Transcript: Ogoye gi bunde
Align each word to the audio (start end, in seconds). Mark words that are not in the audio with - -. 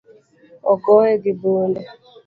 Ogoye 0.71 1.13
gi 1.23 1.33
bunde 1.39 1.81